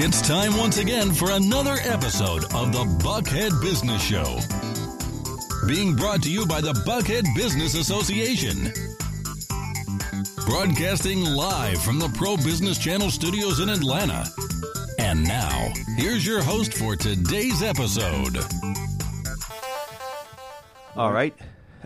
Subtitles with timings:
[0.00, 4.38] It's time once again for another episode of the Buckhead Business Show.
[5.66, 8.72] Being brought to you by the Buckhead Business Association.
[10.46, 14.24] Broadcasting live from the Pro Business Channel studios in Atlanta.
[15.00, 18.38] And now, here's your host for today's episode.
[20.94, 21.34] All right.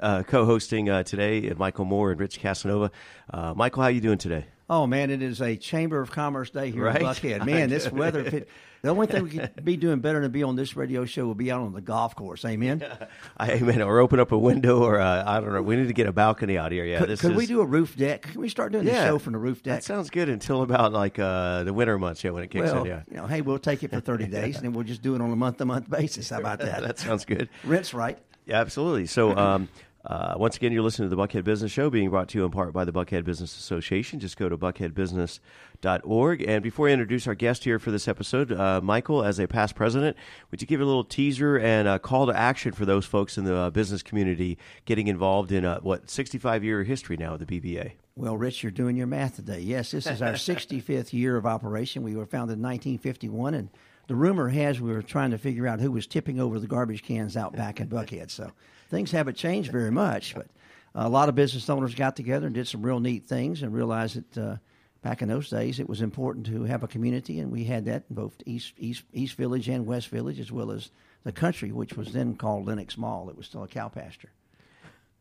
[0.02, 2.90] Uh, co-hosting uh, today, Michael Moore and Rich Casanova.
[3.32, 4.44] Uh, Michael, how are you doing today?
[4.72, 6.96] Oh man, it is a Chamber of Commerce day here Right?
[6.96, 7.44] in Buckhead.
[7.46, 8.20] Man, this weather.
[8.20, 8.48] It,
[8.80, 11.36] the only thing we could be doing better than be on this radio show would
[11.36, 12.42] be out on the golf course.
[12.46, 12.82] Amen.
[13.36, 15.60] I mean, or open up a window, or uh, I don't know.
[15.60, 16.86] We need to get a balcony out here.
[16.86, 18.22] Yeah, could this could is, we do a roof deck?
[18.22, 19.02] Can we start doing Yeah.
[19.02, 19.80] the show from the roof deck?
[19.80, 22.24] That sounds good until about like uh, the winter months.
[22.24, 22.86] Yeah, when it kicks well, in.
[22.86, 25.14] Yeah, you know, hey, we'll take it for thirty days, and then we'll just do
[25.14, 26.30] it on a month to month basis.
[26.30, 26.80] How about that?
[26.82, 27.50] that sounds good.
[27.62, 28.18] Rent's right.
[28.46, 29.06] Yeah, absolutely.
[29.06, 29.68] So, um,
[30.04, 32.50] uh, once again, you're listening to the Buckhead Business Show, being brought to you in
[32.50, 34.18] part by the Buckhead Business Association.
[34.18, 36.42] Just go to buckheadbusiness.org.
[36.42, 39.76] And before I introduce our guest here for this episode, uh, Michael, as a past
[39.76, 40.16] president,
[40.50, 43.44] would you give a little teaser and a call to action for those folks in
[43.44, 47.60] the uh, business community getting involved in uh, what 65 year history now of the
[47.60, 47.92] BBA?
[48.16, 49.60] Well, Rich, you're doing your math today.
[49.60, 52.02] Yes, this is our 65th year of operation.
[52.02, 53.70] We were founded in 1951, and
[54.08, 57.02] the rumor has we were trying to figure out who was tipping over the garbage
[57.02, 58.30] cans out back in Buckhead.
[58.30, 58.50] So
[58.92, 60.46] things haven't changed very much, but
[60.94, 64.16] a lot of business owners got together and did some real neat things and realized
[64.16, 64.56] that uh,
[65.02, 68.04] back in those days it was important to have a community, and we had that
[68.08, 70.90] in both East, East, East Village and West Village, as well as
[71.24, 73.30] the country, which was then called Lenox Mall.
[73.30, 74.30] It was still a cow pasture.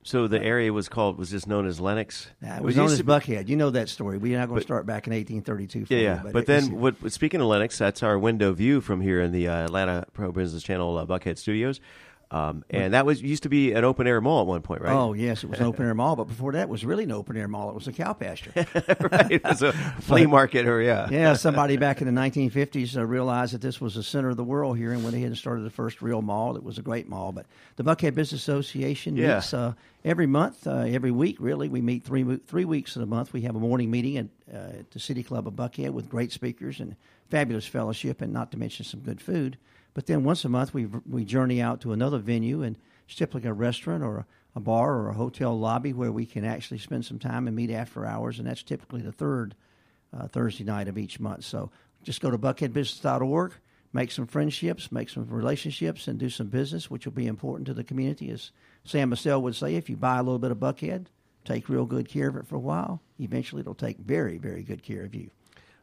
[0.03, 2.27] So the area was called was just known as Lenox.
[2.43, 3.47] Uh, it was known as be- Buckhead.
[3.47, 4.17] You know that story.
[4.17, 5.85] We're not going to start back in 1832.
[5.85, 6.31] For Yeah, you, yeah.
[6.33, 9.47] But, then, was- what, speaking of Lenox, that's our window view from here in the
[9.47, 11.79] uh, Atlanta Pro Business Channel uh, Buckhead Studios,
[12.31, 14.93] um, and that was used to be an open air mall at one point, right?
[14.93, 17.11] Oh yes, it was an open air mall, but before that it was really an
[17.11, 17.69] open air mall.
[17.69, 18.51] It was a cow pasture.
[19.11, 19.31] right.
[19.31, 23.53] It was a flea market, or yeah, yeah, somebody back in the 1950s uh, realized
[23.53, 25.69] that this was the center of the world here, and went ahead and started the
[25.69, 26.55] first real mall.
[26.55, 27.33] It was a great mall.
[27.33, 27.45] But
[27.75, 29.35] the Buckhead Business Association Yeah.
[29.35, 29.73] meets uh,
[30.05, 31.35] every month, uh, every week.
[31.39, 33.33] Really, we meet three three weeks of the month.
[33.33, 36.31] We have a morning meeting at, uh, at the City Club of Buckhead with great
[36.31, 36.95] speakers and
[37.29, 39.57] fabulous fellowship, and not to mention some good food.
[39.93, 43.49] But then once a month, we we journey out to another venue, and it's typically
[43.49, 44.25] a restaurant or a,
[44.55, 47.71] a bar or a hotel lobby where we can actually spend some time and meet
[47.71, 49.55] after hours, and that's typically the third
[50.17, 51.43] uh, Thursday night of each month.
[51.43, 51.71] So
[52.03, 53.53] just go to buckheadbusiness.org,
[53.93, 57.73] make some friendships, make some relationships, and do some business, which will be important to
[57.73, 58.29] the community.
[58.31, 58.51] As
[58.83, 61.07] Sam Massell would say, if you buy a little bit of Buckhead,
[61.45, 64.83] take real good care of it for a while, eventually it'll take very, very good
[64.83, 65.29] care of you.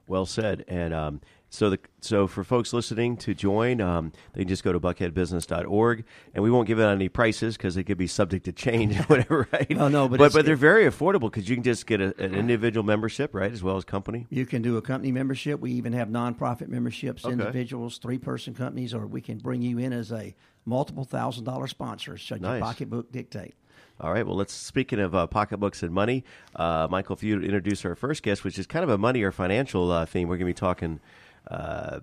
[0.07, 0.65] well said.
[0.69, 1.21] And um,
[1.51, 6.05] so, the so for folks listening to join, um, they can just go to buckheadbusiness.org,
[6.35, 9.49] and we won't give out any prices because it could be subject to change, whatever,
[9.53, 9.71] right?
[9.71, 12.35] No, no, but but, it's- they're very affordable because you can just get a, an
[12.35, 14.27] individual membership, right, as well as company.
[14.31, 15.61] You can do a company membership.
[15.61, 17.33] We even have nonprofit memberships, Okay.
[17.33, 20.35] individuals, three person companies, or we can bring you in as a
[20.67, 22.59] multiple thousand dollar sponsor should Nice.
[22.59, 23.55] your pocketbook dictate.
[24.01, 24.25] All right.
[24.25, 27.97] Well, let's speaking of uh, pocketbooks and money, uh, Michael, if you would introduce our
[27.97, 30.55] first guest, which is kind of a money or financial uh, theme, we're going to
[30.55, 31.01] be talking
[31.49, 32.01] uh,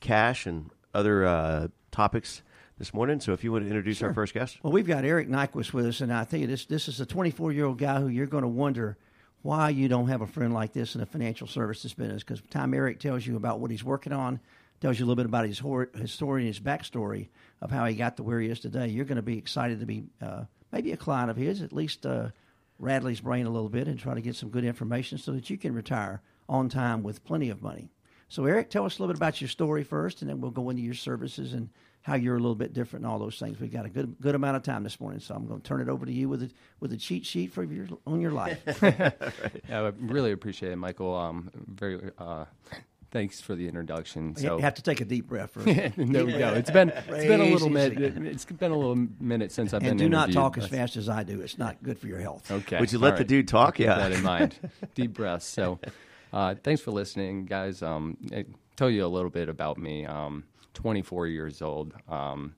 [0.00, 2.42] cash and other uh, topics
[2.78, 3.20] this morning.
[3.20, 5.86] So, if you want to introduce our first guest, Well, we've got Eric Nyquist with
[5.86, 8.26] us, and I tell you, this this is a 24 year old guy who you're
[8.26, 8.96] going to wonder
[9.42, 12.22] why you don't have a friend like this in the financial services business.
[12.22, 14.40] Because time Eric tells you about what he's working on,
[14.80, 17.28] tells you a little bit about his hor- his story and his backstory
[17.60, 18.88] of how he got to where he is today.
[18.88, 22.04] You're going to be excited to be uh, maybe a client of his, at least
[22.06, 22.28] uh,
[22.78, 25.48] rattle his brain a little bit and try to get some good information so that
[25.48, 27.90] you can retire on time with plenty of money.
[28.34, 30.68] So, Eric, tell us a little bit about your story first, and then we'll go
[30.68, 31.68] into your services and
[32.02, 33.60] how you're a little bit different and all those things.
[33.60, 35.80] We've got a good good amount of time this morning, so I'm going to turn
[35.80, 36.50] it over to you with a
[36.80, 38.60] with a cheat sheet for your on your life.
[38.82, 41.14] Yeah, I really appreciate it, Michael.
[41.14, 42.10] Um, very.
[42.18, 42.46] Uh,
[43.12, 44.34] thanks for the introduction.
[44.36, 45.66] you So have to take a deep breath first.
[45.96, 46.54] there we go.
[46.54, 48.16] It's been it's been a little minute.
[48.26, 49.98] It's been a little minute since I've and been.
[49.98, 51.40] do not talk as fast as I do.
[51.40, 52.50] It's not good for your health.
[52.50, 52.80] Okay.
[52.80, 53.28] Would you all let the right.
[53.28, 53.76] dude talk?
[53.76, 53.94] Keep Yeah.
[53.98, 54.56] that in mind.
[54.96, 55.46] Deep breaths.
[55.46, 55.78] So,
[56.34, 57.80] uh, thanks for listening, guys.
[57.80, 58.44] Um, I
[58.74, 60.04] tell you a little bit about me.
[60.04, 60.44] Um,
[60.74, 61.94] 24 years old.
[62.08, 62.56] Um,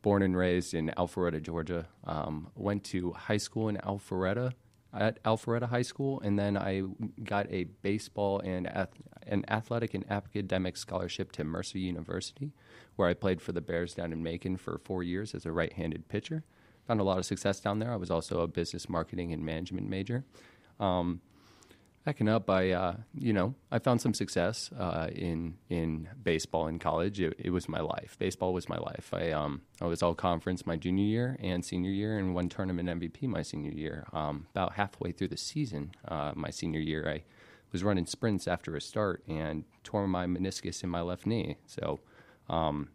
[0.00, 1.86] born and raised in Alpharetta, Georgia.
[2.04, 4.52] Um, went to high school in Alpharetta
[4.94, 6.84] at Alpharetta High School, and then I
[7.22, 12.52] got a baseball and ath- an athletic and academic scholarship to Mercer University,
[12.94, 16.08] where I played for the Bears down in Macon for four years as a right-handed
[16.08, 16.44] pitcher.
[16.86, 17.92] Found a lot of success down there.
[17.92, 20.24] I was also a business marketing and management major.
[20.80, 21.20] Um,
[22.06, 26.78] backing up, I uh, you know I found some success uh, in in baseball in
[26.78, 27.20] college.
[27.20, 28.16] It, it was my life.
[28.18, 29.10] Baseball was my life.
[29.12, 32.88] I um I was all conference my junior year and senior year, and won tournament
[32.88, 34.06] MVP my senior year.
[34.12, 37.24] Um, about halfway through the season, uh, my senior year, I
[37.72, 41.56] was running sprints after a start and tore my meniscus in my left knee.
[41.66, 41.98] So,
[42.48, 42.90] um,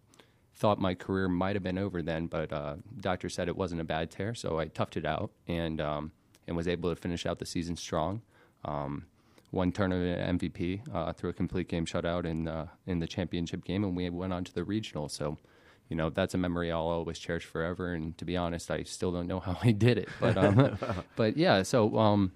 [0.56, 3.84] thought my career might have been over then, but uh, doctor said it wasn't a
[3.84, 6.14] bad tear, so I toughed it out and um,
[6.48, 8.22] and was able to finish out the season strong.
[8.66, 9.06] Um,
[9.52, 13.84] one tournament MVP uh, through a complete game shutout in uh, in the championship game,
[13.84, 15.10] and we went on to the regional.
[15.10, 15.38] So,
[15.90, 17.94] you know, that's a memory I'll always cherish forever.
[17.94, 20.78] And to be honest, I still don't know how I did it, but um,
[21.16, 21.64] but yeah.
[21.64, 21.98] So.
[21.98, 22.32] Um,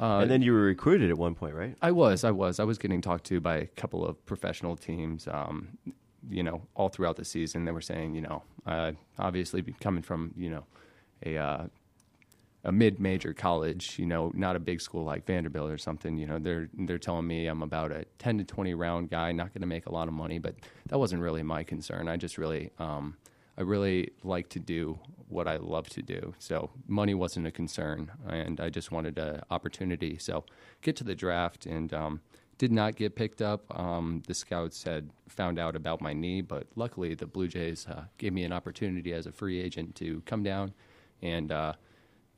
[0.00, 1.76] uh, and then you were recruited at one point, right?
[1.82, 5.28] I was, I was, I was getting talked to by a couple of professional teams.
[5.28, 5.76] Um,
[6.30, 10.32] you know, all throughout the season, they were saying, you know, uh, obviously coming from,
[10.34, 10.64] you know,
[11.26, 11.66] a uh,
[12.64, 16.38] a mid-major college, you know, not a big school like Vanderbilt or something, you know,
[16.38, 19.66] they're they're telling me I'm about a 10 to 20 round guy, not going to
[19.66, 20.54] make a lot of money, but
[20.88, 22.08] that wasn't really my concern.
[22.08, 23.16] I just really um,
[23.58, 24.98] I really like to do
[25.28, 26.34] what I love to do.
[26.38, 30.18] So money wasn't a concern, and I just wanted an opportunity.
[30.18, 30.44] So
[30.82, 32.20] get to the draft and um,
[32.58, 33.64] did not get picked up.
[33.76, 38.04] Um, the scouts had found out about my knee, but luckily the Blue Jays uh,
[38.18, 40.72] gave me an opportunity as a free agent to come down
[41.22, 41.50] and.
[41.50, 41.72] Uh,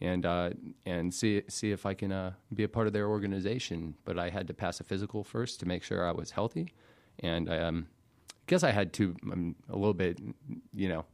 [0.00, 0.50] and uh,
[0.84, 3.94] and see see if I can uh, be a part of their organization.
[4.04, 6.72] But I had to pass a physical first to make sure I was healthy,
[7.20, 7.86] and um,
[8.30, 10.18] I guess I had too um, a little bit,
[10.74, 11.04] you know,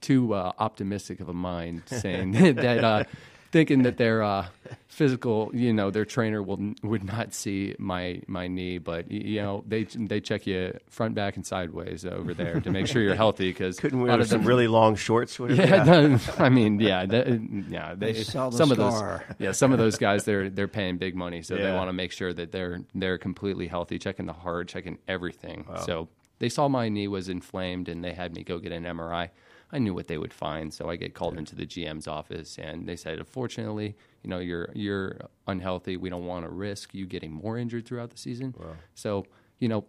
[0.00, 3.04] too uh, optimistic of a mind, saying that uh,
[3.50, 4.46] thinking that their uh,
[4.86, 9.64] physical, you know, their trainer will would not see my my knee, but you know
[9.66, 13.50] they they check you front, back, and sideways over there to make sure you're healthy.
[13.50, 15.38] Because couldn't wear some really long shorts.
[15.38, 15.62] Whatever.
[15.62, 16.18] Yeah, yeah.
[16.38, 17.28] I mean, yeah, that,
[17.68, 17.94] yeah.
[17.94, 21.14] They, they some the of those, yeah, some of those guys they're they're paying big
[21.14, 21.64] money, so yeah.
[21.64, 25.66] they want to make sure that they're they're completely healthy, checking the heart, checking everything.
[25.68, 25.76] Wow.
[25.76, 26.08] So
[26.38, 29.30] they saw my knee was inflamed, and they had me go get an MRI.
[29.72, 32.88] I knew what they would find, so I get called into the GM's office, and
[32.88, 35.96] they said, "Unfortunately, you know, you're you're unhealthy.
[35.96, 38.54] We don't want to risk you getting more injured throughout the season.
[38.58, 38.76] Wow.
[38.94, 39.26] So,
[39.58, 39.84] you know,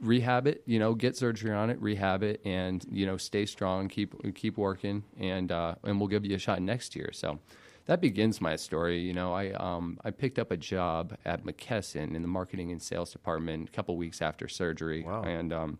[0.00, 0.62] rehab it.
[0.66, 4.58] You know, get surgery on it, rehab it, and you know, stay strong, keep keep
[4.58, 7.38] working, and uh, and we'll give you a shot next year." So.
[7.86, 9.00] That begins my story.
[9.00, 12.80] You know, I um, I picked up a job at McKesson in the marketing and
[12.80, 15.22] sales department a couple weeks after surgery, wow.
[15.22, 15.78] and um,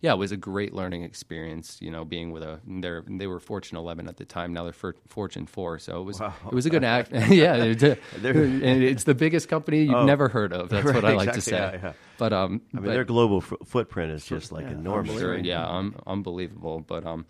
[0.00, 1.78] yeah, it was a great learning experience.
[1.80, 4.52] You know, being with a they they were Fortune 11 at the time.
[4.52, 6.34] Now they're for, Fortune 4, so it was wow.
[6.46, 7.10] it was a good act.
[7.28, 7.82] yeah, it's,
[8.22, 10.68] and it's the biggest company you've oh, never heard of.
[10.68, 11.56] That's right, what I like exactly, to say.
[11.56, 11.92] Yeah, yeah.
[12.18, 15.18] But um, I mean, but, their global f- footprint is just like yeah, enormous.
[15.18, 16.80] Sure, yeah, um, unbelievable.
[16.80, 17.26] But um,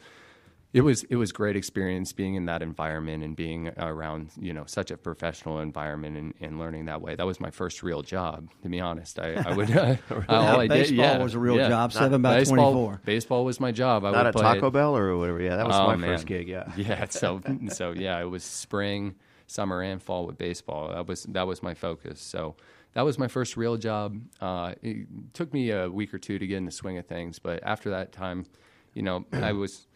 [0.73, 4.65] it was it was great experience being in that environment and being around you know
[4.67, 7.15] such a professional environment and, and learning that way.
[7.15, 9.19] That was my first real job, to be honest.
[9.19, 9.97] I, I would uh,
[10.29, 11.69] all I baseball did, yeah, was a real yeah.
[11.69, 11.93] job.
[11.93, 13.01] Seven by baseball, twenty four.
[13.05, 14.05] Baseball was my job.
[14.05, 14.71] I Not would at play Taco it.
[14.71, 15.43] Bell or whatever.
[15.43, 16.11] Yeah, that was Oh, my man.
[16.11, 16.49] first gig.
[16.49, 16.73] Yeah.
[16.77, 17.05] Yeah.
[17.11, 19.17] So so yeah, it was spring,
[19.47, 20.89] summer, and fall with baseball.
[20.89, 22.21] That was that was my focus.
[22.21, 22.57] So
[22.95, 24.19] that was my first real job.
[24.41, 27.39] Uh, it took me a week or two to get in the swing of things,
[27.39, 28.47] but after that time,
[28.95, 29.87] you know, I was.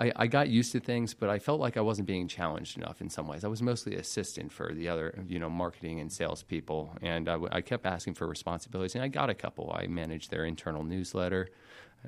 [0.00, 3.02] I, I got used to things, but I felt like I wasn't being challenged enough
[3.02, 3.44] in some ways.
[3.44, 7.60] I was mostly assistant for the other, you know, marketing and sales people, and I
[7.60, 9.70] kept asking for responsibilities, and I got a couple.
[9.76, 11.50] I managed their internal newsletter.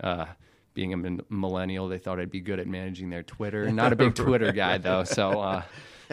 [0.01, 0.27] Uh,
[0.75, 3.71] being a millennial, they thought I'd be good at managing their Twitter.
[3.73, 5.63] Not a big Twitter guy though, so uh,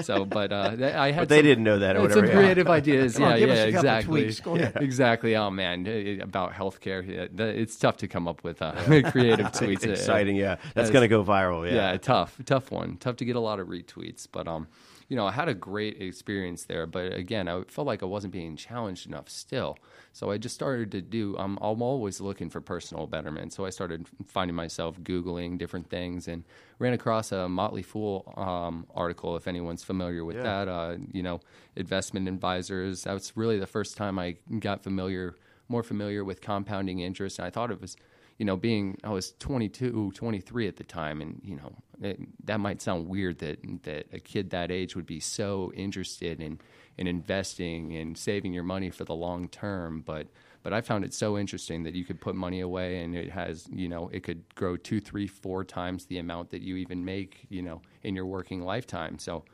[0.01, 2.27] so but uh, I had But they some- didn't know that or had some whatever.
[2.27, 2.45] yeah.
[2.45, 3.13] creative ideas.
[3.15, 4.21] Come on, yeah, give yeah, exactly.
[4.23, 4.39] tweaks.
[4.39, 4.77] Go ahead.
[4.81, 5.35] Exactly.
[5.35, 7.03] Oh man, eh, about healthcare,
[7.39, 8.71] it's tough to come up with uh,
[9.11, 9.83] creative tweets.
[9.85, 10.35] Exciting.
[10.35, 11.67] Yeah, that's That's- going to go viral.
[11.67, 11.91] yeah.
[11.91, 11.97] Yeah.
[11.97, 12.97] tough, tough one.
[12.97, 14.67] Tough to get a lot of retweets, but um,
[15.09, 16.85] you know, I had a great experience there.
[16.85, 19.77] But again, I felt like I wasn't being challenged enough still.
[20.13, 21.35] So I just started to do.
[21.37, 23.51] Um, I'm always looking for personal betterment.
[23.51, 26.43] So I started finding myself googling different things and
[26.77, 29.35] ran across a Motley Fool um, article.
[29.35, 30.43] If anyone's familiar with Yeah.
[30.43, 31.41] that, uh, you know,
[31.75, 33.03] investment advisors.
[33.03, 35.35] That was really the first time I got familiar,
[35.67, 37.39] more familiar with compounding interest.
[37.39, 37.97] And I thought it was
[38.39, 42.59] you know, being I was 22, 23 at the time, and you know, it, that
[42.59, 46.59] might sound weird that that a kid that age would be so interested in
[46.97, 50.27] in investing and saving your money for the long term, but
[50.63, 53.67] but I found it so interesting that you could put money away and it has,
[53.71, 57.45] you know, it could grow two, three, four times the amount that you even make,
[57.49, 59.17] you know, in your working lifetime.
[59.19, 59.45] So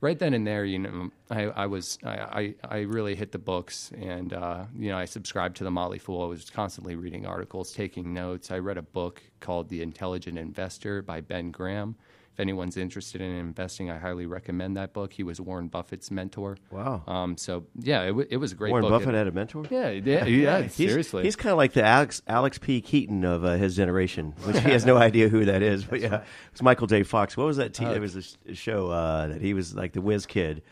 [0.00, 3.38] right then and there, you know, I, I was I, I, I really hit the
[3.38, 6.22] books, and uh, you know, I subscribed to the Motley Fool.
[6.22, 8.50] I was constantly reading articles, taking notes.
[8.50, 11.96] I read a book called The Intelligent Investor by Ben Graham.
[12.36, 15.10] If anyone's interested in investing, I highly recommend that book.
[15.14, 16.58] He was Warren Buffett's mentor.
[16.70, 17.02] Wow.
[17.06, 18.90] Um, so yeah, it, w- it was a great Warren book.
[19.00, 19.64] Buffett had a mentor.
[19.70, 20.60] yeah, yeah, yeah.
[20.62, 22.82] He's, seriously, he's kind of like the Alex Alex P.
[22.82, 25.82] Keaton of uh, his generation, which he has no idea who that is.
[25.84, 27.04] But yeah, it's Michael J.
[27.04, 27.38] Fox.
[27.38, 27.72] What was that?
[27.72, 30.62] T- Uh, it was a show uh, that he was like the whiz kid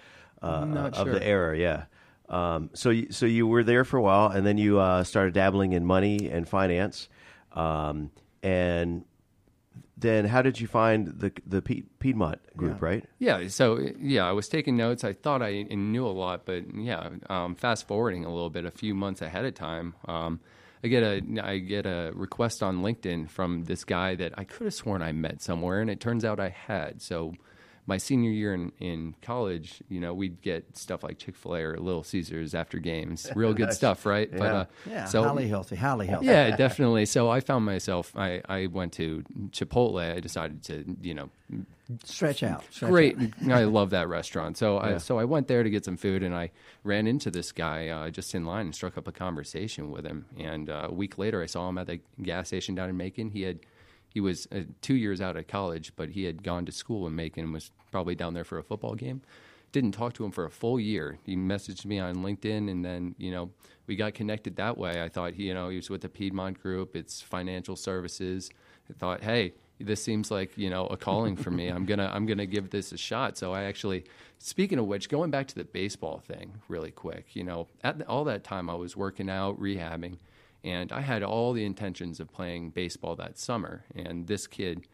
[0.43, 1.15] uh, of sure.
[1.15, 1.57] the era.
[1.59, 1.85] Yeah,
[2.29, 5.33] Um, so, you, so you were there for a while, and then you uh, started
[5.33, 7.09] dabbling in money and finance.
[7.53, 8.11] Um,
[8.43, 9.07] and
[9.97, 12.79] then, how did you find the the Piedmont group?
[12.81, 12.87] Yeah.
[12.87, 13.05] Right?
[13.19, 13.49] Yeah.
[13.49, 15.05] So yeah, I was taking notes.
[15.05, 18.71] I thought I knew a lot, but yeah, um, fast forwarding a little bit, a
[18.71, 19.95] few months ahead of time.
[20.07, 20.41] Um,
[20.83, 24.65] I get a I get a request on LinkedIn from this guy that I could
[24.65, 27.01] have sworn I met somewhere, and it turns out I had.
[27.01, 27.35] So
[27.87, 31.63] my senior year in, in college, you know, we'd get stuff like Chick Fil A
[31.63, 33.31] or Little Caesars after games.
[33.37, 34.29] Real good stuff, right?
[34.33, 34.39] Yeah.
[34.39, 36.27] But uh, Yeah, so highly healthy, highly healthy.
[36.27, 37.05] yeah, definitely.
[37.07, 38.13] So I found myself.
[38.17, 40.01] I, I went to Chipotle.
[40.01, 41.31] I decided to, you know,
[42.05, 42.65] Stretch out.
[42.71, 43.19] Stretch great.
[43.19, 43.51] out.
[43.51, 44.57] I love that restaurant.
[44.57, 44.95] So Yeah.
[44.95, 46.51] I so I went there to get some food, and I
[46.83, 50.25] ran into this guy uh, just in line and struck up a conversation with him.
[50.39, 53.29] And uh, a week later, I saw him at the gas station down in Macon.
[53.31, 53.59] He had
[54.15, 57.17] he was uh, two years out of college, but he had gone to school in
[57.17, 59.23] Macon and was probably down there for a football game.
[59.73, 61.19] Didn't talk to him for a full year.
[61.25, 63.51] He messaged me on LinkedIn, and then you know
[63.89, 65.03] we got connected that way.
[65.03, 66.95] I thought he, you know he was with the Piedmont Group.
[66.95, 68.51] It's financial services.
[68.89, 71.67] I thought, hey, this seems like you know a calling for me.
[71.67, 73.37] I'm gonna I'm gonna give this a shot.
[73.37, 74.05] So I actually,
[74.39, 77.35] speaking of which, going back to the baseball thing really quick.
[77.35, 80.19] You know, at all that time I was working out, rehabbing,
[80.65, 83.85] and I had all the intentions of playing baseball that summer.
[83.95, 84.89] And this kid,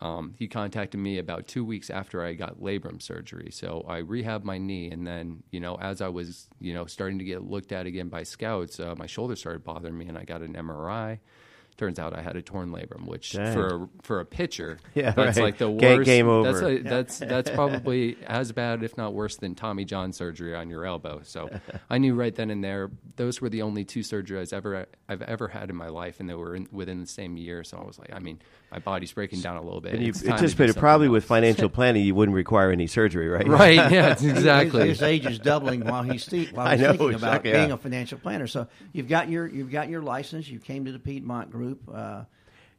[0.00, 3.50] um, he contacted me about two weeks after I got labrum surgery.
[3.52, 7.18] So I rehabbed my knee, and then you know, as I was you know starting
[7.18, 10.24] to get looked at again by scouts, uh, my shoulder started bothering me, and I
[10.24, 11.20] got an MRI.
[11.82, 13.52] Turns out I had a torn labrum, which Dang.
[13.52, 15.42] for a, for a pitcher, Yeah, that's right.
[15.42, 16.04] like the worst.
[16.06, 16.68] game That's over.
[16.68, 20.86] a, that's that's probably as bad, if not worse, than Tommy John surgery on your
[20.86, 21.22] elbow.
[21.24, 21.50] So
[21.90, 25.48] I knew right then and there those were the only two surgeries ever I've ever
[25.48, 27.64] had in my life, and they were in, within the same year.
[27.64, 28.38] So I was like, I mean,
[28.70, 29.94] my body's breaking down a little bit.
[29.94, 32.70] And you It's time to do anticipated something probably with financial planning, you wouldn't require
[32.70, 33.46] any surgery, right?
[33.48, 33.90] right?
[33.90, 34.88] Yeah, exactly.
[34.88, 37.52] His, his age is doubling while he's th- while I he's know, thinking about exactly,
[37.52, 38.46] being a financial planner.
[38.46, 40.48] So you've got your you've got your license.
[40.48, 41.71] You came to the Piedmont Group.
[41.92, 42.24] Uh,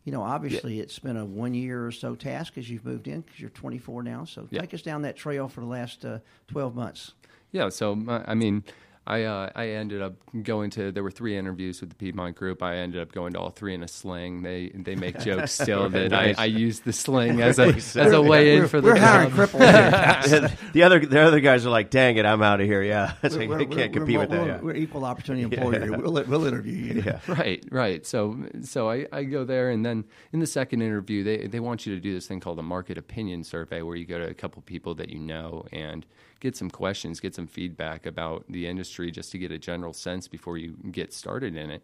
[0.04, 3.22] you know, obviously, it's been a one year or so task as you've moved in
[3.22, 4.26] because you're 24 now.
[4.26, 4.62] So Yeah.
[4.62, 6.20] take us down that trail for the last uh,
[6.50, 7.14] 12 months.
[7.52, 8.64] Yeah, so uh, I mean,
[9.06, 10.92] I uh, I ended up going to.
[10.92, 12.64] There were three interviews with the Piedmont Group.
[12.64, 14.44] I ended up going to all three in a sling.
[14.44, 16.38] They they make jokes still that Nice.
[16.38, 18.96] I, I used the sling as a as a way in we're, for the we're
[18.98, 19.50] hiring job.
[19.50, 20.26] cripples.
[20.50, 20.58] here.
[20.72, 23.36] the other the other guys are like, "Dang it, I'm out of here." Yeah, it's
[23.36, 24.42] like, We're- I we're- can't we're compete mo- with that.
[24.42, 24.60] We're, yeah.
[24.62, 25.80] we're equal opportunity employer.
[25.82, 25.98] here.
[25.98, 27.02] We'll, we'll interview you.
[27.06, 27.20] Yeah.
[27.28, 28.06] Right, right.
[28.06, 31.86] So, so I, I go there, and then in the second interview, they they want
[31.86, 34.34] you to do this thing called a market opinion survey, where you go to a
[34.34, 36.06] couple people that you know and
[36.40, 40.28] get some questions, get some feedback about the industry, just to get a general sense
[40.28, 41.82] before you get started in it.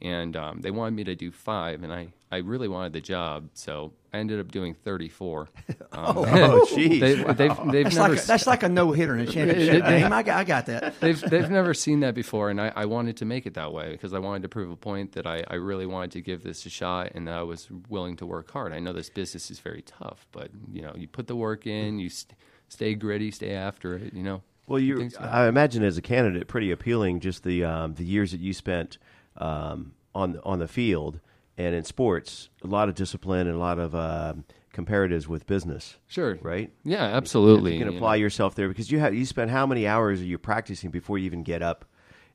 [0.00, 3.50] And um, they wanted me to do five, and I, I really wanted the job,
[3.54, 5.48] so I ended up doing 34.
[5.94, 7.00] Um, Oh, jeez.
[7.00, 9.84] they, they've, they've That's never like a, that's like a no hitter in a championship
[9.86, 10.10] game.
[10.12, 10.98] I got, I got that.
[11.00, 13.92] they've they've never seen that before, and I, I wanted to make it that way
[13.92, 16.64] because I wanted to prove a point that I, I really wanted to give this
[16.64, 18.72] a shot and that I was willing to work hard.
[18.72, 21.98] I know this business is very tough, but you know, you put the work in,
[21.98, 22.34] you st-
[22.68, 24.14] stay gritty, stay after it.
[24.14, 24.42] You know.
[24.66, 25.24] Well, you, happen.
[25.28, 27.20] I imagine as a candidate, pretty appealing.
[27.20, 28.98] Just the um, the years that you spent
[29.36, 31.20] um, on on the field
[31.58, 35.98] and in sports, a lot of discipline and a lot of um comparatives with business,
[36.06, 36.38] Sure.
[36.40, 36.72] right?
[36.82, 37.74] Yeah, absolutely.
[37.74, 38.20] You can you apply know.
[38.22, 41.26] yourself there because you have you spend how many hours are you practicing before you
[41.26, 41.84] even get up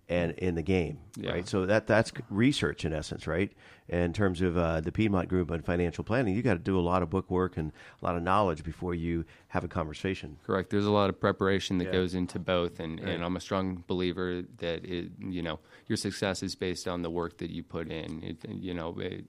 [0.10, 1.32] and in the game, Yeah.
[1.32, 1.48] right?
[1.48, 3.52] So that that's research in essence, right?
[3.90, 6.82] In terms of uh, the Piedmont Group and financial planning, you got to do a
[6.82, 7.72] lot of book work and
[8.02, 10.38] a lot of knowledge before you have a conversation.
[10.46, 10.70] Correct.
[10.70, 11.92] There's a lot of preparation that Yeah.
[11.92, 13.10] goes into both, and, Right.
[13.10, 17.10] and I'm a strong believer that it, you know your success is based on the
[17.10, 18.24] work that you put in.
[18.24, 19.26] It, you know, it,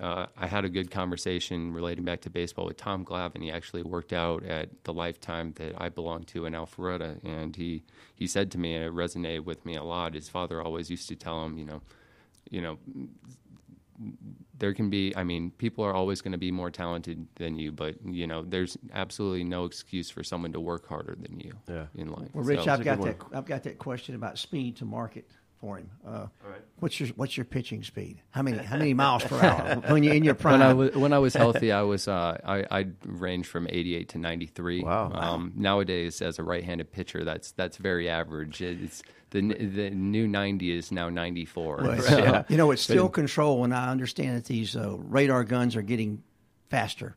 [0.00, 3.42] uh, I had a good conversation relating back to baseball with Tom Glavine.
[3.42, 7.84] He actually worked out at the Lifetime that I belong to in Alpharetta, and he
[8.14, 10.14] he said to me, and it resonated with me a lot.
[10.14, 11.82] His father always used to tell him, you know,
[12.50, 12.78] you know,
[14.58, 17.70] there can be i mean people are always going to be more talented than you
[17.70, 21.86] but you know there's absolutely no excuse for someone to work harder than you Yeah.
[21.94, 23.36] in life Well, Rich, So- I've got good that.
[23.36, 25.30] I've got that question about speed to market
[25.64, 25.90] for him.
[26.06, 26.26] Uh,
[26.80, 28.20] What's your What's your pitching speed?
[28.30, 30.60] How many How many miles per hour when you're in your prime?
[30.60, 34.08] when I was when I was healthy, I was uh, I I ranged from 88
[34.10, 34.82] to 93.
[34.82, 35.10] Wow.
[35.14, 38.60] Um, nowadays, as a right-handed pitcher, that's that's very average.
[38.60, 41.76] It's the the new 90 is now 94.
[41.78, 45.44] Well, it's- So- You know, it's still control, and I understand that these uh, radar
[45.44, 46.22] guns are getting
[46.68, 47.16] faster.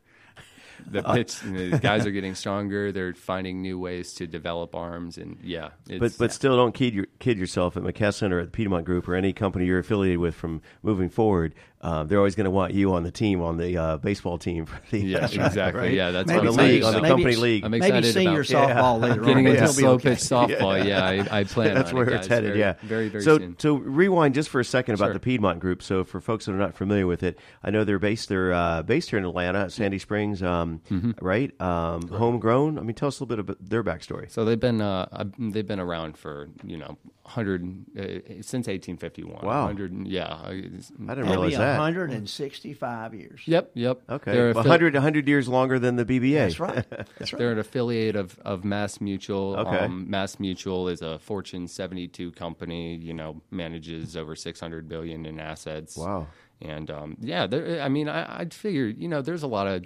[0.90, 2.92] The uh, pitch, the guys are getting stronger.
[2.92, 7.06] They're finding new ways to develop arms, and yeah, But but still, don't kid your,
[7.18, 10.34] kid yourself at McKesson or at the Piedmont Group or any company you're affiliated with
[10.34, 11.54] from moving forward.
[11.80, 14.66] Uh, they're always going to want you on the team on the uh, baseball team
[14.66, 15.80] for the Yeah, exactly.
[15.80, 15.92] right?
[15.92, 17.02] Yeah, that's Maybe what on the I'm league on the about.
[17.02, 17.64] maybe company league.
[17.64, 19.52] I'm Maybe excited senior about softball later getting on.
[19.52, 20.10] into He'll slow okay.
[20.10, 20.84] pitch softball.
[20.84, 21.74] Yeah, I, I plan.
[21.74, 22.48] That's on where it, it's headed.
[22.50, 23.56] very, yeah, very very so soon.
[23.58, 25.14] so rewind just for a second about Sure.
[25.14, 25.82] the Piedmont Group.
[25.82, 28.82] So for folks that are not familiar with it, I know they're based they're uh,
[28.82, 31.12] based here in Atlanta, Sandy Springs, um, Mm-hmm.
[31.24, 31.60] right?
[31.60, 32.78] Um, homegrown.
[32.78, 34.30] I mean, tell us a little bit about their backstory.
[34.30, 37.62] So they've been uh, uh, they've been around for you know hundred
[37.96, 38.02] uh,
[38.42, 39.44] since 1851.
[39.46, 39.66] Wow.
[39.66, 40.24] 100, yeah.
[40.26, 41.78] I- I didn't Maybe realize that.
[41.78, 43.40] 165 years.
[43.46, 44.00] Yep, yep.
[44.08, 46.34] Okay, They're, well, affi- 100, 100 years longer than the BBA.
[46.34, 46.84] That's right.
[47.18, 47.38] That's right.
[47.38, 49.56] they're an affiliate of, of Mass Mutual.
[49.56, 49.78] Okay.
[49.78, 52.96] Um, Mass Mutual is a Fortune 72 company.
[52.96, 55.96] You know, manages over 600 billion in assets.
[55.96, 56.26] Wow.
[56.60, 59.84] And um, yeah, there- I mean, I, I'd figure you know, there's a lot of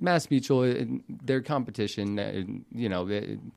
[0.00, 2.18] Mass Mutual, uh, their competition.
[2.18, 3.04] uh, You know,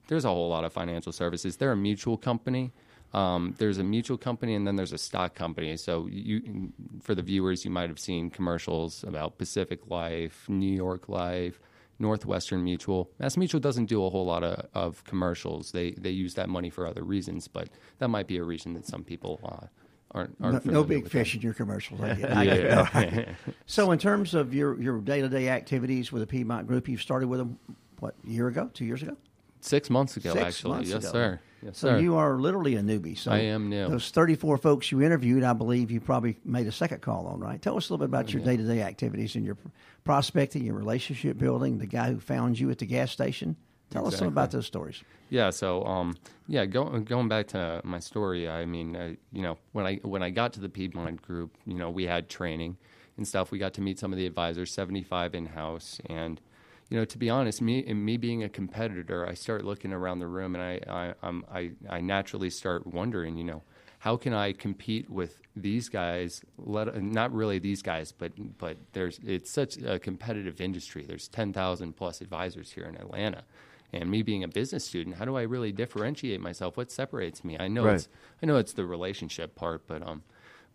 [0.08, 1.58] there's a whole lot of financial services.
[1.58, 2.72] They're a mutual company.
[3.14, 5.76] Um, there's a mutual company, and then there's a stock company.
[5.78, 11.10] So, you, for the viewers, you might have seen commercials about Pacific Life, New York
[11.10, 11.60] Life,
[11.98, 13.10] Northwestern Mutual.
[13.20, 15.72] Mass Mutual doesn't do a whole lot of, of commercials.
[15.72, 18.86] They they use that money for other reasons, but that might be a reason that
[18.86, 19.68] some people uh,
[20.12, 22.02] aren't No, aren't no familiar big fish in your commercials.
[22.02, 22.32] I get.
[22.38, 22.64] I get.
[22.66, 23.26] Yeah.
[23.66, 27.02] So, in terms of your, your day to day activities with the Piedmont Group, you've
[27.02, 27.60] started with them,
[28.00, 29.16] what, a year ago, two years ago?
[29.62, 30.72] Six months ago, Six actually.
[30.72, 31.12] months yes, ago.
[31.12, 31.40] sir.
[31.62, 32.00] Yes, So, sir.
[32.00, 33.18] you are literally a newbie.
[33.18, 33.90] So I am new.
[33.90, 37.62] Those 34 folks you interviewed, I believe you probably made a second call on, right?
[37.62, 39.58] Tell us a little bit about oh, your day to day activities and your
[40.06, 43.58] prospecting, your relationship building, the guy who found you at the gas station.
[43.90, 44.28] Tell us some Exactly.
[44.28, 45.04] about those stories.
[45.30, 45.50] Yeah.
[45.50, 46.16] So, um,
[46.48, 50.22] yeah, go, going back to my story, I mean, uh, you know, when I when
[50.24, 52.78] I got to the Piedmont Group, you know, we had training
[53.18, 53.52] and stuff.
[53.52, 56.40] We got to meet some of the advisors, seventy five in house, and
[56.90, 60.20] you know, to be honest, me and me being a competitor, I start looking around
[60.20, 63.64] the room, and I I I'm, I, I naturally start wondering, you know.
[64.04, 66.42] How can I compete with these guys?
[66.58, 71.04] Let, not really these guys, but but there's it's such a competitive industry.
[71.06, 73.44] There's ten thousand plus advisors here in Atlanta,
[73.94, 76.78] and me being a business student, how do I really differentiate myself?
[76.78, 77.58] What separates me?
[77.60, 77.96] I know Right.
[77.96, 78.08] it's
[78.42, 80.24] I know it's the relationship part, but um,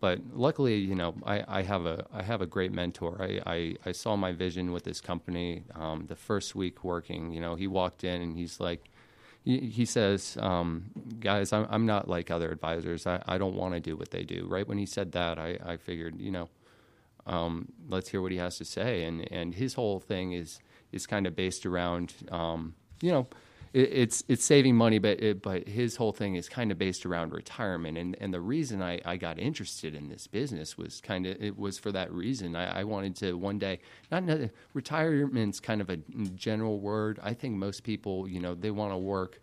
[0.00, 3.16] but luckily, you know, I, I have a I have a great mentor.
[3.20, 5.64] I, I, I saw my vision with this company.
[5.74, 8.90] Um, the first week working, you know, he walked in and he's like,
[9.44, 13.06] he, he says, um, guys, I'm I'm not like other advisors.
[13.06, 14.46] I, I don't want to do what they do.
[14.48, 16.48] Right when he said that, I, I figured, you know,
[17.26, 19.04] um, let's hear what he has to say.
[19.04, 20.60] And and his whole thing is
[20.92, 23.26] is kind of based around, um, you know,
[23.74, 27.04] it, it's it's saving money, but it, but his whole thing is kind of based
[27.04, 27.98] around retirement.
[27.98, 31.58] And and the reason I, I got interested in this business was kind of it
[31.58, 32.56] was for that reason.
[32.56, 34.24] I, I wanted to one day not
[34.72, 35.98] retirement's kind of a
[36.34, 37.20] general word.
[37.22, 39.40] I think most people, you know, they want to work.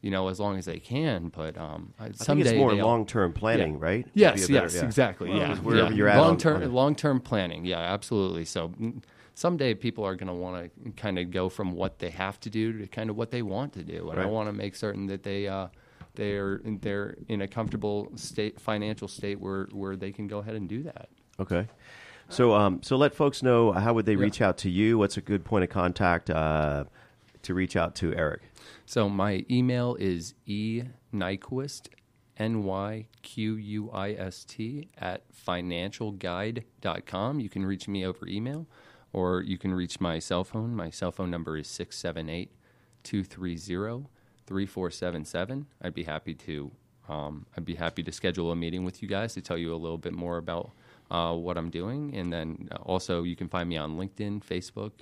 [0.00, 3.32] You know, as long as they can, but um, I think it's more long term
[3.32, 3.84] planning, yeah.
[3.84, 4.06] right?
[4.14, 4.84] Yes, better- yes, yeah.
[4.84, 5.28] exactly.
[5.28, 5.96] Well, yeah, wherever yeah.
[5.96, 7.64] you're at long term, long term planning.
[7.64, 8.44] Yeah, absolutely.
[8.44, 9.02] So mm,
[9.38, 12.50] someday people are going to want to kind of go from what they have to
[12.50, 15.06] do to kind of what they want to do, and I want to make certain
[15.06, 15.68] that they uh,
[16.14, 20.68] they're they're in a comfortable state, financial state where where they can go ahead and
[20.68, 21.08] do that.
[21.38, 21.68] Okay.
[22.30, 24.18] So, um, so let folks know how would they Yeah.
[24.26, 24.98] reach out to you?
[24.98, 26.84] What's a good point of contact uh,
[27.42, 28.42] to reach out to Eric?
[28.84, 30.82] So my email is e
[31.14, 31.88] nyquist
[32.36, 37.40] n y q u i s t at financialguide.com.
[37.40, 38.66] You can reach me over email,
[39.12, 40.74] or you can reach my cell phone.
[40.74, 42.52] My cell phone number is 678
[43.02, 44.06] 230
[44.46, 45.66] 3477.
[45.82, 46.70] I'd be happy to.
[47.08, 49.76] Um, I'd be happy to schedule a meeting with you guys to tell you a
[49.76, 50.72] little bit more about
[51.10, 54.92] uh, what I'm doing, and then uh, also you can find me on LinkedIn, Facebook,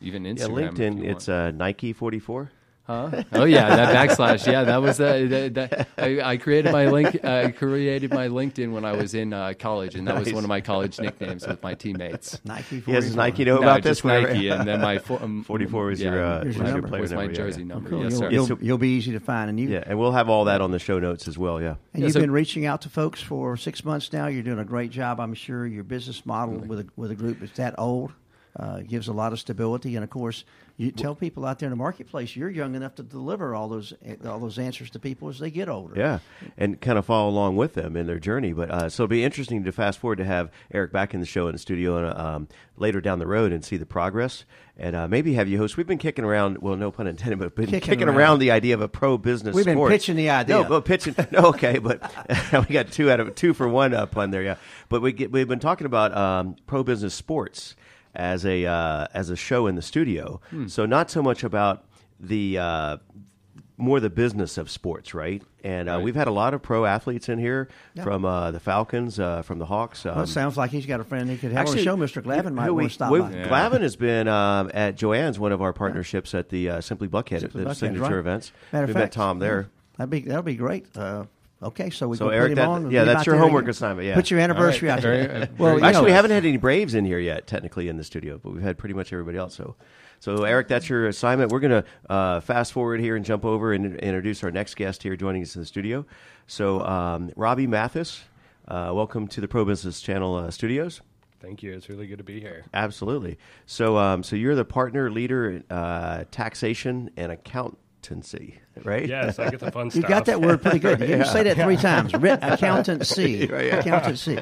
[0.00, 0.78] even Instagram.
[0.78, 1.04] Yeah, LinkedIn.
[1.04, 2.50] It's uh, Nike forty four.
[2.86, 3.22] Huh?
[3.32, 4.46] Oh yeah, that backslash.
[4.46, 7.24] Yeah, that was uh, that, that, I, I created my link.
[7.24, 10.48] I created my LinkedIn when I was in uh, college, and that was one of
[10.48, 12.38] my college nicknames with my teammates.
[12.44, 12.80] Nike.
[12.80, 13.16] He has his 44.
[13.16, 14.04] Nike know no, about just this.
[14.04, 16.66] whenever- Nike, and then my fo- um, 44 was yeah, your, uh, Here's was your
[16.66, 17.00] your number.
[17.00, 17.66] was my number, jersey yeah.
[17.68, 17.88] number.
[17.90, 18.02] Cool.
[18.04, 18.30] Yes, you'll, sir.
[18.30, 20.70] you'll, you'll be easy to find, and you Yeah, and we'll have all that on
[20.70, 21.62] the show notes as well.
[21.62, 21.76] Yeah.
[21.94, 24.26] And Yeah, you've so- been reaching out to folks for six months now.
[24.26, 25.66] You're doing a great job, I'm sure.
[25.66, 28.12] Your business model with a, with a group that's that old
[28.58, 29.96] uh, gives a lot of stability.
[29.96, 30.44] And of course,
[30.76, 33.92] you tell people out there in the marketplace you're young enough to deliver all those
[34.24, 35.94] all those answers to people as they get older.
[35.96, 36.18] Yeah,
[36.58, 38.52] and kind of follow along with them in their journey.
[38.52, 41.26] But uh, so it'll be interesting to fast forward to have Eric back in the
[41.26, 44.44] show in the studio and, um, later down the road and see the progress,
[44.76, 45.76] and uh, maybe have you host.
[45.76, 48.16] We've been kicking around, well, no pun intended, but been Kicking kicking, around.
[48.16, 48.38] around.
[48.40, 49.54] the idea of a pro business.
[49.54, 49.92] We've been sport.
[49.92, 50.56] pitching the idea.
[50.56, 51.14] No, but pitching.
[51.30, 52.00] No, okay, but
[52.68, 54.42] we got two out of two for one up on there.
[54.42, 54.56] Yeah,
[54.88, 57.76] but we get, we've been talking about um, pro business sports
[58.14, 60.40] as a uh, as a show in the studio.
[60.50, 60.66] Hmm.
[60.68, 61.84] So not so much about
[62.20, 62.96] the uh,
[63.76, 65.42] more the business of sports, right?
[65.64, 67.68] And uh, we've had a lot of pro athletes in here
[68.02, 70.06] from uh, the Falcons, uh, from the Hawks.
[70.06, 72.06] Um, Well, it sounds like he's got a friend he could have Actually, on the
[72.06, 72.20] show.
[72.20, 72.22] Mr.
[72.22, 73.32] Glavine might who want we- to stop we- by.
[73.32, 77.40] Glavine has been um, at Joanne's, one of our partnerships at the uh, Simply Buckhead,
[77.40, 78.12] Simply the Buckhead, signature right.
[78.18, 78.52] events.
[78.72, 79.70] Matter of we fact, met Tom there.
[79.96, 80.86] That'd be that'd be great.
[80.96, 81.24] Uh,
[81.64, 82.90] okay, so we So, can put Eric, him that- on.
[82.90, 83.70] yeah, that's your homework again.
[83.70, 84.14] assignment, yeah.
[84.14, 85.10] Put your anniversary All out right.
[85.10, 85.28] there.
[85.28, 88.04] Very- well, Actually, know, we haven't had any Braves in here yet, technically in the
[88.04, 89.54] studio, but we've had pretty much everybody else.
[89.54, 89.76] So,
[90.20, 91.50] so Eric, that's your assignment.
[91.52, 95.02] We're going to uh, fast forward here and jump over and introduce our next guest
[95.02, 96.06] here joining us in the studio.
[96.46, 98.22] So, um, Robby Mathis,
[98.68, 101.00] uh, welcome to the Pro Business Channel uh, studios.
[101.40, 101.74] Thank you.
[101.74, 102.64] It's really good to be here.
[102.72, 103.36] Absolutely.
[103.66, 107.30] So, um, so you're the partner leader in uh, taxation and
[108.04, 109.08] accountancy, right?
[109.08, 109.94] Yes, I get the fun stuff.
[109.94, 110.10] You stuff.
[110.10, 111.00] got that word pretty good.
[111.08, 112.12] You say that three times.
[112.14, 113.46] Ri- Accountancy.
[113.46, 113.76] Right, yeah.
[113.78, 114.38] Accountancy.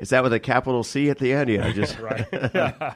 [0.00, 1.50] Is that with a capital C at the end?
[1.50, 2.94] Yeah, just right.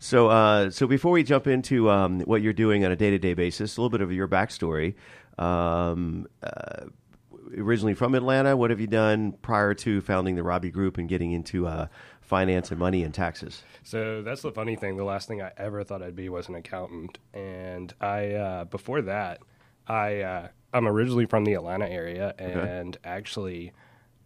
[0.00, 3.76] So, uh, so before we jump into um, what you're doing on a day-to-day basis,
[3.76, 4.94] a little bit of your backstory.
[5.38, 6.86] Um, uh,
[7.56, 11.32] originally from Atlanta, what have you done prior to founding the Robby Group and getting
[11.32, 11.88] into uh,
[12.28, 13.62] finance and money and taxes?
[13.82, 14.96] So that's the funny thing.
[14.96, 19.02] The last thing I ever thought I'd be was an accountant, and I uh, before
[19.02, 19.40] that,
[19.86, 23.72] I uh, I'm originally from the Atlanta area, and actually.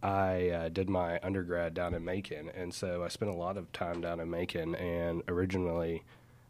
[0.04, 3.70] I uh, did my undergrad down in Macon, and so I spent a lot of
[3.70, 4.74] time down in Macon.
[4.74, 6.02] And originally,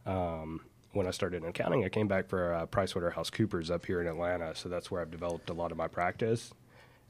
[0.06, 0.62] um,
[0.92, 4.54] when I started in accounting, I came back for uh, PricewaterhouseCoopers up here in Atlanta.
[4.54, 6.50] So that's where I've developed a lot of my practice.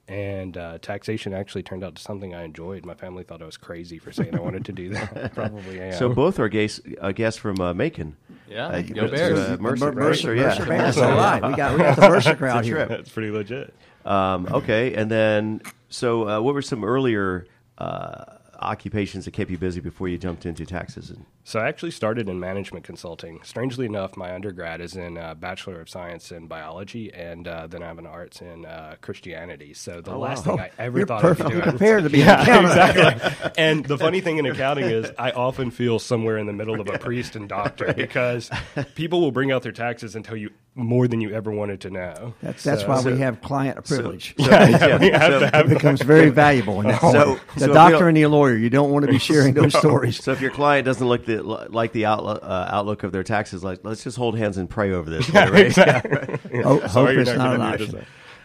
[0.09, 2.85] And uh, taxation actually turned out to something I enjoyed.
[2.85, 5.33] My family thought I was crazy for saying I wanted to do that.
[5.35, 5.93] Probably am.
[5.95, 8.17] So both are guests, a guest from uh, Macon.
[8.49, 9.39] Yeah, Uh, go it's, Bears.
[9.39, 10.43] uh, Mercer, Mer- Mercer, yeah.
[10.49, 10.99] Mercer Bears.
[10.99, 11.43] All right.
[11.51, 12.85] We got, we got the Mercer crowd here.
[12.85, 13.73] That's pretty legit.
[14.05, 17.47] Um, okay, and then so uh, what were some earlier
[17.79, 18.25] uh,
[18.59, 21.11] occupations that kept you busy before you jumped into taxes?
[21.11, 23.41] And, So I actually started in management consulting.
[23.43, 27.83] Strangely enough, my undergrad is in uh, Bachelor of Science in Biology, and uh, then
[27.83, 29.75] I have an arts in uh, Christianity.
[29.75, 31.61] So the last thing I ever You're thought I'd be doing.
[31.63, 33.51] prepared to be an exactly.
[33.59, 36.89] And the funny thing in accounting is, I often feel somewhere in the middle of
[36.89, 38.49] a priest and doctor because
[38.95, 41.91] people will bring out their taxes and tell you more than you ever wanted to
[41.91, 42.35] know.
[42.41, 44.35] That's, that's So- why we have client privilege.
[44.39, 47.01] yeah, we have to have it becomes very valuable in that.
[47.01, 50.23] So- the doctor and the lawyer, you don't want to be sharing those stories.
[50.23, 53.63] So if your client doesn't look the, like the outlook, uh, outlook of their taxes,
[53.65, 55.77] like let's just hold hands and pray over this, right?
[56.65, 57.91] Oh, hope Sorry, you're it's not an gonna option.
[57.93, 58.05] this.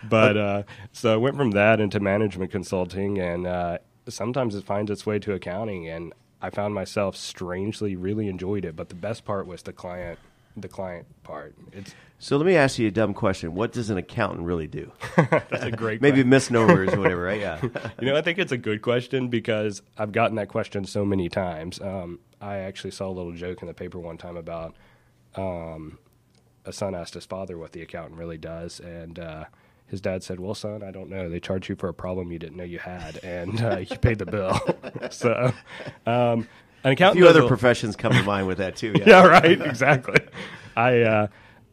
[0.10, 4.92] But uh, so I went from that into management consulting, and uh, sometimes it finds
[4.92, 5.88] its way to accounting.
[5.88, 8.76] And I found myself strangely really enjoyed it.
[8.76, 10.20] But the best part was the client,
[10.56, 11.56] the client part.
[11.74, 14.92] It's So let me ask you a dumb question: What does an accountant really do?
[15.16, 17.40] that's a great Maybe misnomers or whatever, right?
[17.42, 17.60] Yeah.
[18.02, 21.30] You know, I think it's a good question because I've gotten that question so many
[21.30, 21.80] times.
[21.80, 24.76] Um, I actually saw a little joke in the paper one time about
[25.36, 26.00] um,
[26.66, 29.46] a son asked his father what the accountant really does, and uh,
[29.86, 31.30] his dad said, "Well, son, I don't know.
[31.30, 34.18] They charge you for a problem you didn't know you had, and uh, you paid
[34.18, 34.60] the bill."
[35.12, 35.54] so,
[36.08, 36.48] um,
[36.84, 38.94] an A few other a- professions come to mind with that too.
[38.96, 39.04] Yeah.
[39.06, 39.62] yeah, right.
[39.62, 40.20] Exactly.
[40.76, 41.28] I uh,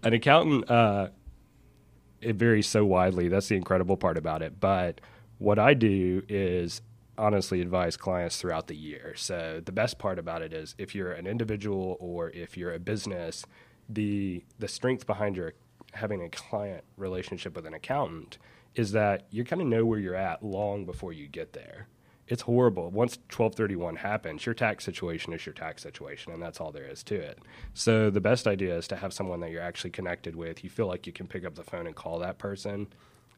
[0.05, 0.71] an accountant.
[0.71, 1.09] Uh,
[2.21, 3.29] it varies so widely.
[3.29, 4.59] That's the incredible part about it.
[4.59, 5.01] But
[5.39, 6.81] what I do is
[7.17, 9.15] honestly advise clients throughout the year.
[9.17, 12.79] So the best part about it is if you're an individual or if you're a
[12.79, 13.45] business,
[13.89, 15.53] the the strength behind your
[15.93, 18.39] having a client relationship with an accountant
[18.75, 21.87] is that you kind of know where you're at long before you get there
[22.27, 22.91] it's horrible.
[22.91, 27.03] Once 1231 happens, your tax situation is your tax situation, and that's all there is
[27.05, 27.39] to it.
[27.75, 30.65] So the best idea is to have someone that you're actually connected with.
[30.65, 32.87] You feel like you can pick up the phone and call that person.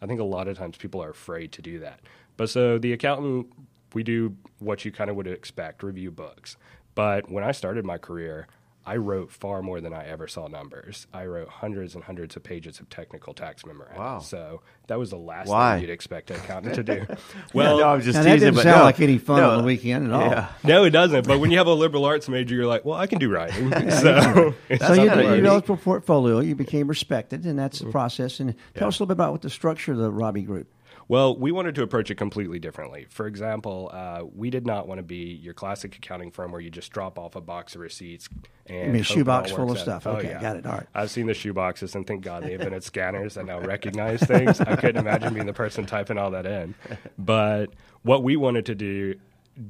[0.01, 2.01] I think a lot of times people are afraid to do that.
[2.37, 3.49] But so the accountant,
[3.93, 6.57] we do what you kind of would expect, review books.
[6.95, 8.47] But when I started my career,
[8.87, 11.09] I wrote far more than I ever saw numbers.
[11.13, 13.99] I wrote hundreds and hundreds of pages of technical tax memoranda.
[13.99, 14.19] Wow.
[14.21, 15.75] So that was the last Why?
[15.75, 17.07] thing you'd expect an accountant to do.
[17.53, 19.51] Well, no, I'm just Now, that didn't but sound no, like any fun no.
[19.51, 20.31] on the weekend at all.
[20.31, 20.49] Yeah.
[20.63, 21.27] No, it doesn't.
[21.27, 23.71] But when you have a liberal arts major, you're like, well, I can do writing.
[23.91, 25.37] so, So you, kinda you unique.
[25.37, 26.41] developed a portfolio.
[26.41, 27.93] You became respected, and that's the mm-hmm.
[27.93, 28.41] process.
[28.41, 30.69] And tell us a little bit about what the structure of the Robby Group.
[31.09, 33.07] Well, we wanted to approach it completely differently.
[33.11, 36.71] For example, uh, we did not want to be your classic accounting firm where you
[36.71, 38.29] just drop off a box of receipts
[38.67, 39.83] and mean, a shoebox full of out.
[39.83, 40.07] stuff.
[40.07, 40.41] Oh, Okay, yeah.
[40.41, 40.67] got it.
[40.67, 40.87] All right.
[40.95, 44.61] I've seen the shoeboxes, and thank God they've invented scanners that now recognize things.
[44.61, 46.75] I couldn't imagine being the person typing all that in.
[47.17, 47.71] But
[48.03, 49.15] what we wanted to do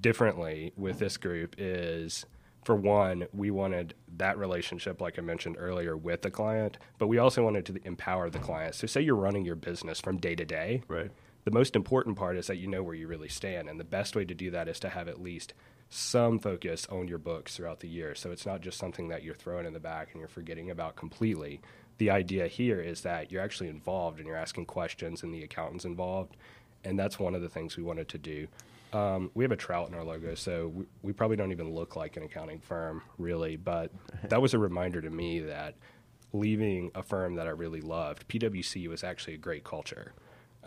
[0.00, 2.24] differently with this group is,
[2.66, 7.16] for one, we wanted that relationship, like I mentioned earlier, with the client, but we
[7.16, 8.74] also wanted to empower the client.
[8.74, 11.12] So, say you're running your business from day to day, Right.
[11.44, 13.68] the most important part is that you know where you really stand.
[13.68, 15.54] And the best way to do that is to have at least
[15.88, 18.16] some focus on your books throughout the year.
[18.16, 20.96] So it's not just something that you're throwing in the back and you're forgetting about
[20.96, 21.60] completely.
[21.98, 25.84] The idea here is that you're actually involved and you're asking questions and the accountant's
[25.84, 26.36] involved.
[26.82, 28.48] And that's one of the things we wanted to do.
[28.96, 31.96] Um, we have a trout in our logo, so we, we probably don't even look
[31.96, 33.56] like an accounting firm, really.
[33.56, 33.92] But
[34.28, 35.74] that was a reminder to me that
[36.32, 40.12] leaving a firm that I really loved, PwC was actually a great culture.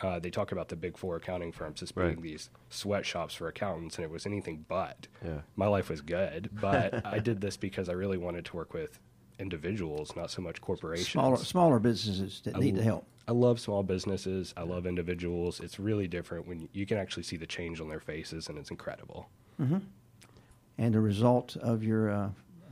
[0.02, 2.22] Uh, they talk about the big four accounting firms as being Right.
[2.22, 5.08] these sweatshops for accountants, and it was anything but.
[5.26, 5.42] Yeah.
[5.56, 9.00] My life was good, but I did this because I really wanted to work with
[9.40, 11.10] individuals, not so much corporations.
[11.10, 13.06] Smaller smaller businesses that need the help.
[13.28, 14.54] I love small businesses.
[14.58, 15.60] I love individuals.
[15.60, 18.58] It's really different when you, you can actually see the change on their faces, and
[18.58, 19.30] it's incredible.
[19.60, 22.30] and the result of your uh,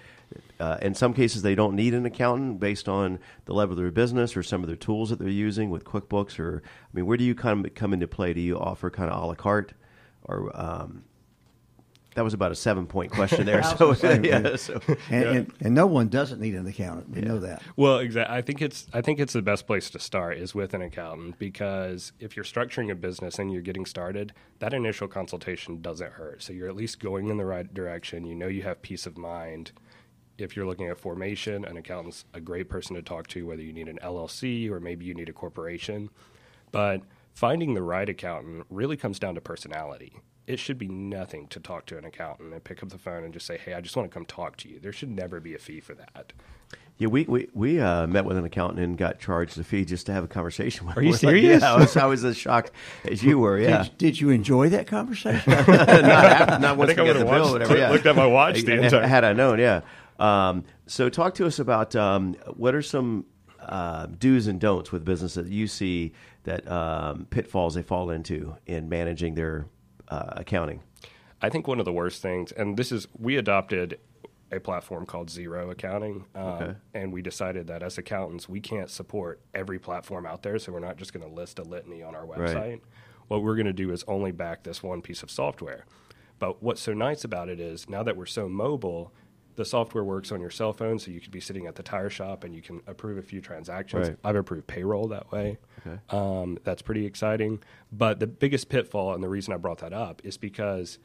[0.58, 3.90] uh, in some cases, they don't need an accountant based on the level of their
[3.90, 6.38] business or some of their tools that they're using with QuickBooks.
[6.38, 8.34] Or, I mean, where do you kind of come into play?
[8.34, 9.72] Do you offer kind of a la carte,
[10.30, 11.04] or um,
[12.14, 13.62] that was about a seven point question there?
[13.62, 17.10] So, gonna yeah, so And, and, and no one doesn't need an accountant.
[17.10, 17.62] We know that.
[17.76, 18.36] Well, exactly.
[18.36, 21.38] I think it's I think it's the best place to start is with an accountant
[21.38, 26.42] because if you're structuring a business and you're getting started, that initial consultation doesn't hurt.
[26.42, 28.24] So you're at least going in the right direction.
[28.24, 29.72] You know you have peace of mind.
[30.38, 33.74] If you're looking at formation, an accountant's a great person to talk to, whether you
[33.74, 36.08] need an LLC or maybe you need a corporation.
[36.72, 37.02] But
[37.40, 40.12] finding the right accountant really comes down to personality.
[40.46, 43.32] It should be nothing to talk to an accountant and pick up the phone and
[43.32, 45.54] just say, "Hey, I just want to come talk to you." There should never be
[45.54, 46.32] a fee for that.
[46.98, 50.04] yeah, we we, we uh, met with an accountant and got charged a fee just
[50.06, 50.86] to have a conversation.
[50.86, 51.16] with Are you him.
[51.16, 51.62] serious?
[51.62, 52.72] Yeah, I was, I was as shocked
[53.04, 53.58] as you were.
[53.58, 55.50] Yeah, Did, did you enjoy that conversation?
[55.66, 57.78] not, after, not once think I we got the would've bill, whatever.
[57.78, 57.90] Yeah.
[57.90, 59.80] looked at my watch the Had- entire- Had I known, yeah.
[60.18, 63.24] Um, so, talk to us about um, what are some
[63.70, 66.12] uh, do's and don'ts with business that you see
[66.44, 69.66] that um, pitfalls they fall into in managing their
[70.08, 70.80] uh, accounting.
[71.40, 73.98] I think one of the worst things, and this is, we adopted
[74.52, 76.74] a platform called Xero Accounting, um, Okay.
[76.92, 80.80] and we decided that as accountants, we can't support every platform out there, so we're
[80.80, 82.54] not just going to list a litany on our website.
[82.54, 82.82] Right.
[83.28, 85.86] What we're going to do is only back this one piece of software.
[86.40, 89.12] But what's so nice about it is now that we're so mobile,
[89.60, 92.08] the software works on your cell phone, so you could be sitting at the tire
[92.08, 94.08] shop and you can approve a few transactions.
[94.08, 94.16] Right.
[94.24, 95.58] I've approved payroll that way.
[95.86, 95.98] Okay.
[96.08, 97.62] Um, that's pretty exciting.
[97.92, 100.98] But the biggest pitfall, and the reason I brought that up, is because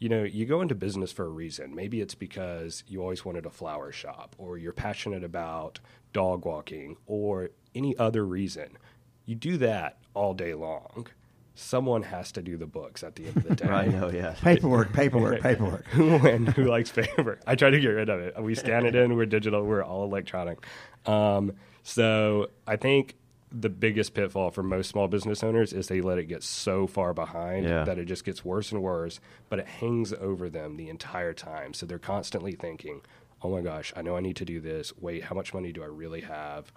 [0.00, 1.72] you know you go into business for a reason.
[1.72, 5.78] Maybe it's because you always wanted a flower shop, or you're passionate about
[6.12, 8.76] dog walking, or any other reason.
[9.24, 11.06] You do that all day long.
[11.56, 13.68] Someone has to do the books at the end of the day.
[13.68, 14.34] I know, yeah.
[14.40, 15.86] Paperwork, paperwork, paperwork.
[15.86, 17.38] who and who likes paper.
[17.46, 18.42] I try to get rid of it.
[18.42, 19.14] We scan it in.
[19.16, 19.62] We're digital.
[19.64, 20.58] We're all electronic.
[21.06, 21.52] Um,
[21.84, 23.14] so I think
[23.52, 27.14] the biggest pitfall for most small business owners is they let it get so far
[27.14, 27.84] behind Yeah.
[27.84, 29.20] that it just gets worse and worse.
[29.48, 31.72] But it hangs over them the entire time.
[31.72, 33.02] So they're constantly thinking,
[33.42, 34.92] "Oh my gosh, I know I need to do this.
[35.00, 36.72] Wait, how much money do I really have?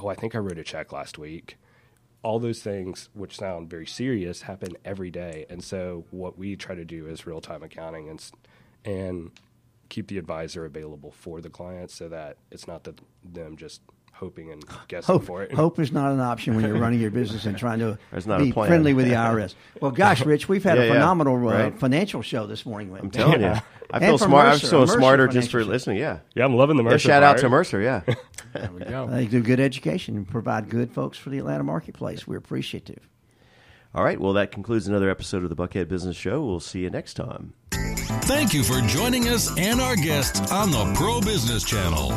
[0.00, 1.58] Oh, I think I wrote a check last week."
[2.26, 5.46] All those things, which sound very serious, happen every day.
[5.48, 8.20] And so, what we try to do is real time accounting and
[8.84, 9.30] and
[9.88, 13.80] keep the advisor available for the client, so that it's not that them just
[14.12, 15.52] hoping and guessing Hope, for it.
[15.52, 18.50] hope is not an option when you're running your business and trying to not be
[18.50, 19.54] friendly with the IRS.
[19.80, 20.92] Well, gosh, Rich, we've had Yeah, a yeah.
[20.94, 21.78] phenomenal uh, Right.
[21.78, 22.96] financial show this morning.
[22.98, 23.54] I'm telling you.
[23.92, 24.46] I feel for smart.
[24.46, 25.72] I'm Mercer, so smarter just for Financial.
[25.72, 25.98] listening.
[25.98, 26.18] Yeah.
[26.34, 27.80] Yeah, I'm loving the Yeah, Mercer shout out to Mercer.
[27.80, 28.00] Yeah.
[28.60, 29.06] There we go.
[29.10, 32.26] They do good education and provide good folks for the Atlanta marketplace.
[32.26, 33.08] We're appreciative.
[33.94, 34.20] All right.
[34.20, 36.44] Well, that concludes another episode of the Buckhead Business Show.
[36.44, 37.54] We'll see you next time.
[37.70, 42.12] Thank you for joining us and our guests on the Pro Business Channel.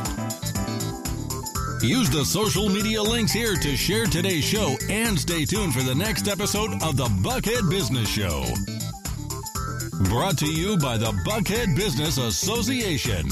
[1.82, 5.95] Use the social media links here to share today's show and stay tuned for the
[5.95, 8.43] next episode of the Buckhead Business Show.
[10.10, 13.30] Brought to you by the Buckhead Business Association.